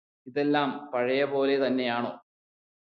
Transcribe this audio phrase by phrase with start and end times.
[0.27, 2.11] ഇതെല്ലാം പഴയപോലെ തന്നെയാണോ